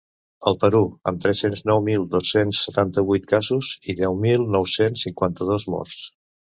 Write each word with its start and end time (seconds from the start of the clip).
El 0.51 0.55
Perú: 0.61 0.79
amb 1.11 1.21
tres-cents 1.25 1.61
nou 1.71 1.83
mil 1.89 2.07
dos-cents 2.15 2.63
setanta-vuit 2.69 3.31
casos 3.35 3.73
i 3.95 3.99
deu 4.05 4.21
mil 4.29 4.51
nou-cents 4.59 5.09
cinquanta-dos 5.09 5.73
morts. 5.77 6.07